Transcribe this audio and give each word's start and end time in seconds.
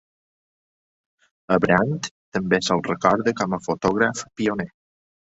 A 1.55 1.57
Brandt 1.65 2.07
també 2.37 2.59
se'l 2.67 2.81
recorda 2.87 3.33
com 3.41 3.53
a 3.57 3.59
fotògraf 3.67 4.23
pioner. 4.41 4.67